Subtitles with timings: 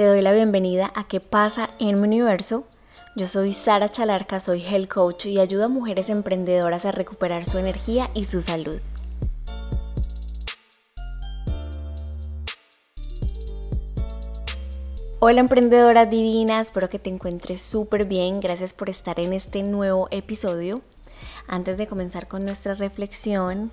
[0.00, 2.64] Te doy la bienvenida a ¿Qué pasa en mi universo?
[3.16, 7.58] Yo soy Sara Chalarca, soy health coach y ayudo a mujeres emprendedoras a recuperar su
[7.58, 8.80] energía y su salud.
[15.18, 18.40] Hola emprendedora divina, espero que te encuentres súper bien.
[18.40, 20.80] Gracias por estar en este nuevo episodio.
[21.46, 23.70] Antes de comenzar con nuestra reflexión,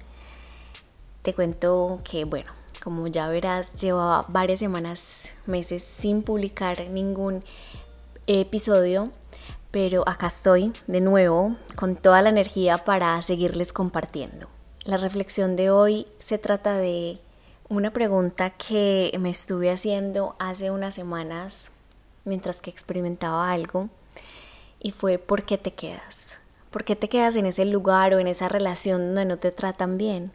[1.21, 2.51] te cuento que, bueno,
[2.87, 7.43] como ya verás, llevaba varias semanas, meses sin publicar ningún
[8.27, 9.11] episodio,
[9.71, 14.47] pero acá estoy de nuevo con toda la energía para seguirles compartiendo.
[14.85, 17.17] La reflexión de hoy se trata de
[17.67, 21.71] una pregunta que me estuve haciendo hace unas semanas
[22.23, 23.89] mientras que experimentaba algo
[24.79, 26.37] y fue ¿por qué te quedas?
[26.71, 29.97] ¿Por qué te quedas en ese lugar o en esa relación donde no te tratan
[29.97, 30.31] bien?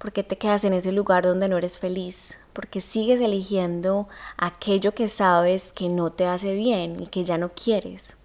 [0.00, 2.38] ¿Por qué te quedas en ese lugar donde no eres feliz?
[2.54, 7.50] Porque sigues eligiendo aquello que sabes que no te hace bien y que ya no
[7.50, 8.16] quieres.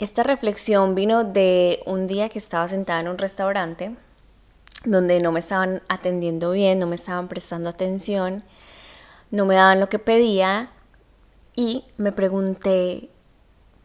[0.00, 3.94] Esta reflexión vino de un día que estaba sentada en un restaurante
[4.84, 8.42] donde no me estaban atendiendo bien, no me estaban prestando atención,
[9.30, 10.72] no me daban lo que pedía
[11.54, 13.08] y me pregunté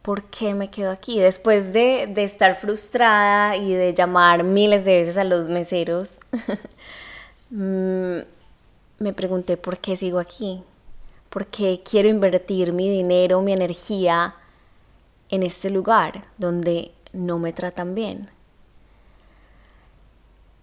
[0.03, 1.19] por qué me quedo aquí.
[1.19, 6.19] Después de, de estar frustrada y de llamar miles de veces a los meseros,
[7.49, 8.19] mm,
[8.99, 10.61] me pregunté por qué sigo aquí,
[11.31, 14.35] por qué quiero invertir mi dinero, mi energía
[15.29, 18.29] en este lugar donde no me tratan bien.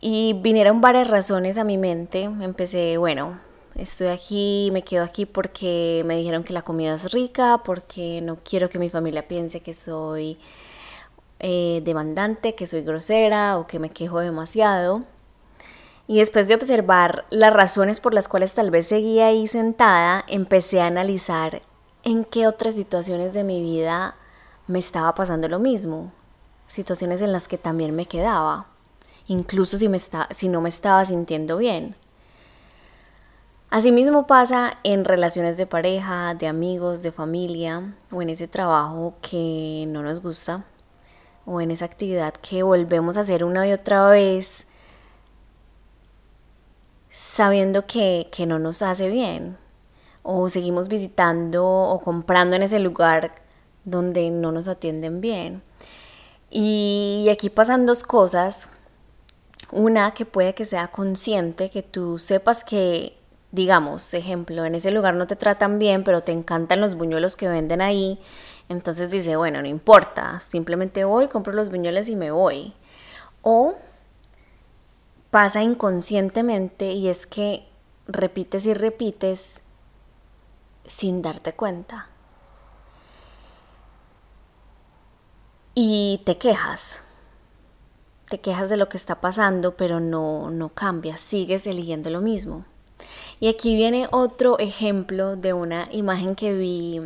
[0.02, 2.22] Y vinieron varias razones a mi mente.
[2.22, 3.38] Empecé, bueno,
[3.82, 8.38] estoy aquí, me quedo aquí porque me dijeron que la comida es rica, porque no
[8.44, 10.38] quiero que mi familia piense que soy
[11.38, 15.04] eh, demandante, que soy grosera o que me quejo demasiado.
[16.06, 20.80] Y después de observar las razones por las cuales tal vez seguía ahí sentada, empecé
[20.80, 21.62] a analizar
[22.02, 24.16] en qué otras situaciones de mi vida
[24.66, 26.12] me estaba pasando lo mismo.
[26.66, 28.66] Situaciones en las que también me quedaba
[29.30, 29.98] incluso si, me
[30.30, 31.94] si no me estaba sintiendo bien.
[33.70, 39.84] Asimismo pasa en relaciones de pareja, de amigos, de familia o en ese trabajo que
[39.86, 40.64] no nos gusta
[41.47, 44.66] o en esa actividad que volvemos a hacer una y otra vez
[47.12, 49.56] sabiendo que, que no nos hace bien
[50.25, 53.37] o seguimos visitando o comprando en ese lugar
[53.84, 55.62] donde no nos atienden bien.
[56.50, 58.69] Y aquí pasan dos cosas
[59.70, 63.19] una que puede que sea consciente, que tú sepas que,
[63.53, 67.49] digamos, ejemplo, en ese lugar no te tratan bien, pero te encantan los buñuelos que
[67.49, 68.19] venden ahí.
[68.69, 72.72] Entonces dice, bueno, no importa, simplemente voy, compro los buñuelos y me voy.
[73.43, 73.75] O
[75.31, 77.66] pasa inconscientemente y es que
[78.06, 79.62] repites y repites
[80.84, 82.09] sin darte cuenta.
[85.75, 87.05] Y te quejas
[88.31, 92.65] te quejas de lo que está pasando, pero no, no cambias, sigues eligiendo lo mismo.
[93.42, 97.00] Y aquí viene otro ejemplo de una imagen que vi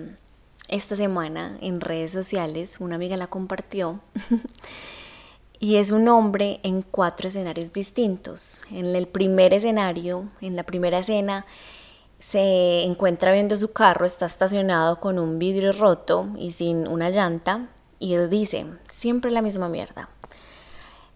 [0.67, 4.01] esta semana en redes sociales, una amiga la compartió,
[5.61, 8.63] y es un hombre en cuatro escenarios distintos.
[8.73, 11.47] En el primer escenario, en la primera escena,
[12.19, 17.69] se encuentra viendo su carro, está estacionado con un vidrio roto y sin una llanta,
[18.01, 20.09] y dice, siempre la misma mierda.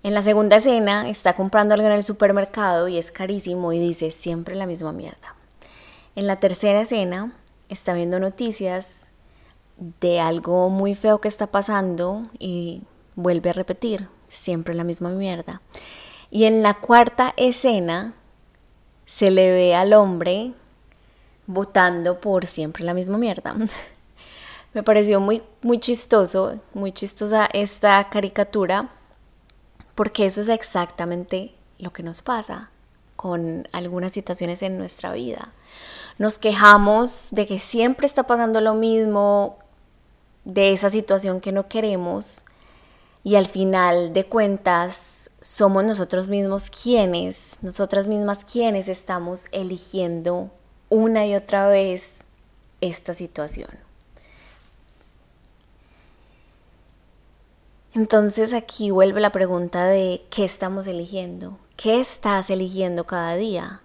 [0.08, 4.10] En la segunda escena está comprando algo en el supermercado y es carísimo y dice
[4.10, 5.34] siempre la misma mierda.
[6.16, 7.34] En la tercera escena
[7.68, 9.10] está viendo noticias
[9.76, 12.84] de algo muy feo que está pasando y
[13.16, 15.60] vuelve a repetir siempre la misma mierda.
[16.30, 18.14] Y en la cuarta escena
[19.04, 20.54] se le ve al hombre
[21.46, 23.54] votando por siempre la misma mierda.
[24.72, 28.88] Me pareció muy, muy chistoso, muy chistosa esta caricatura
[29.98, 32.70] porque eso es exactamente lo que nos pasa
[33.16, 35.52] con algunas situaciones en nuestra vida.
[36.18, 39.58] Nos quejamos de que siempre está pasando lo mismo,
[40.44, 42.44] de esa situación que no queremos
[43.24, 50.52] y al final de cuentas somos nosotros mismos quienes, nosotras mismas quienes estamos eligiendo
[50.90, 52.18] una y otra vez
[52.80, 53.87] esta situación.
[57.94, 63.80] Entonces aquí vuelve la pregunta de qué estamos eligiendo, qué estás eligiendo cada día,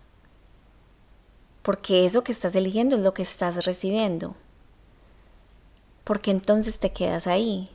[1.61, 4.35] porque eso que estás eligiendo es lo que estás recibiendo,
[6.03, 7.69] porque entonces te quedas ahí.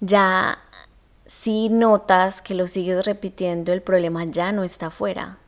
[0.00, 0.58] Ya
[1.24, 5.38] si notas que lo sigues repitiendo, el problema ya no está afuera,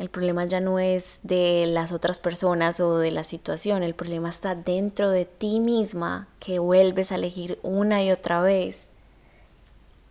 [0.00, 4.30] El problema ya no es de las otras personas o de la situación, el problema
[4.30, 8.88] está dentro de ti misma que vuelves a elegir una y otra vez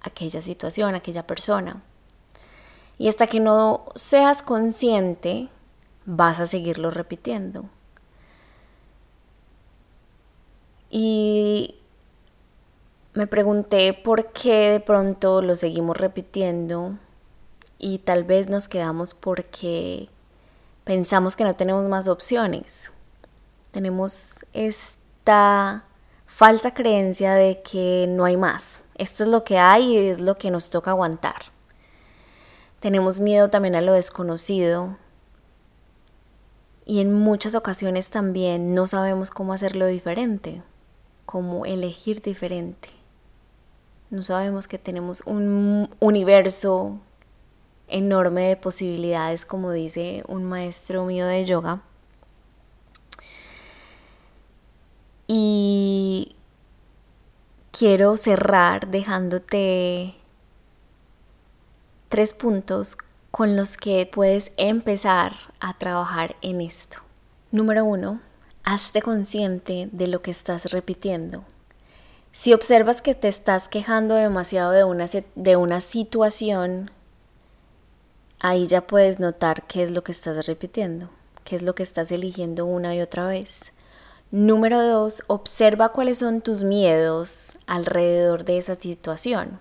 [0.02, 1.82] aquella situación, aquella persona.
[3.00, 5.50] Y hasta que no seas consciente,
[6.06, 7.66] vas a seguirlo repitiendo.
[10.92, 11.78] Y
[13.16, 17.00] me pregunté por qué de pronto lo seguimos repitiendo
[17.80, 20.10] y tal vez nos quedamos porque
[20.84, 22.92] pensamos que no tenemos más opciones.
[23.72, 25.86] Tenemos esta
[26.26, 28.82] falsa creencia de que no hay más.
[28.96, 31.44] Esto es lo que hay y es lo que nos toca aguantar.
[32.82, 34.98] Tenemos miedo también a lo desconocido
[36.86, 40.64] y en muchas ocasiones también no sabemos cómo hacerlo diferente,
[41.26, 42.90] cómo elegir diferente.
[44.10, 47.00] No sabemos que tenemos un universo
[47.90, 51.82] enorme de posibilidades, como dice un maestro mío de yoga.
[55.28, 56.36] Y
[57.72, 60.16] quiero cerrar dejándote
[62.10, 62.98] tres puntos
[63.32, 66.98] con los que puedes empezar a trabajar en esto.
[67.52, 68.22] Número uno,
[68.64, 71.44] hazte consciente de lo que estás repitiendo.
[72.32, 75.06] Si observas que te estás quejando demasiado de una,
[75.36, 76.92] de una situación,
[78.40, 81.10] ahí ya puedes notar qué es lo que estás repitiendo,
[81.44, 83.74] qué es lo que estás eligiendo una y otra vez.
[84.32, 89.60] Número dos, observa cuáles son tus miedos alrededor de esa situación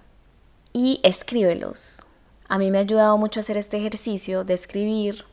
[0.73, 2.07] y escríbelos.
[2.49, 5.25] A mí me ha ayudado mucho hacer este ejercicio de escribir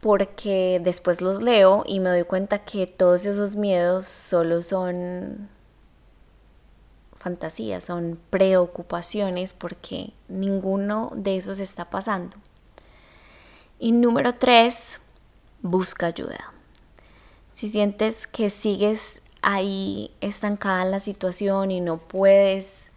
[0.00, 5.48] porque después los leo y me doy cuenta que todos esos miedos solo son
[7.16, 12.36] fantasías, son preocupaciones porque ninguno de esos está pasando.
[13.82, 15.00] Y número tres,
[15.60, 16.52] busca ayuda.
[17.52, 22.92] Si sientes que sigues ahí estancada en la situación y no puedes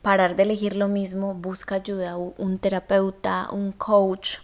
[0.00, 4.38] parar de elegir lo mismo, busca ayuda, un terapeuta, un coach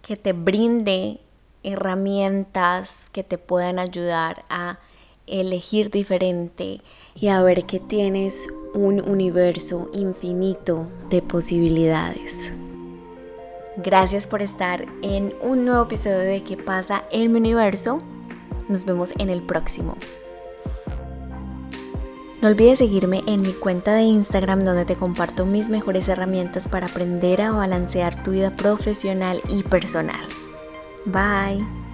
[0.00, 1.18] que te brinde
[1.64, 4.78] herramientas que te puedan ayudar a
[5.26, 6.80] elegir diferente
[7.16, 12.52] y a ver que tienes un universo infinito de posibilidades.
[13.76, 18.02] Gracias por estar en un nuevo episodio de ¿Qué pasa en mi universo?
[18.68, 19.96] Nos vemos en el próximo.
[22.40, 26.86] No olvides seguirme en mi cuenta de Instagram donde te comparto mis mejores herramientas para
[26.86, 30.26] aprender a balancear tu vida profesional y personal.
[31.04, 31.85] Bye.